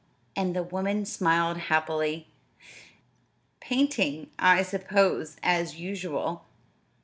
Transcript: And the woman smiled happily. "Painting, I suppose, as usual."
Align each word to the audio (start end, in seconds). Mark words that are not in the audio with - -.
And 0.35 0.55
the 0.55 0.63
woman 0.63 1.05
smiled 1.05 1.57
happily. 1.57 2.27
"Painting, 3.59 4.31
I 4.39 4.63
suppose, 4.63 5.35
as 5.43 5.75
usual." 5.75 6.43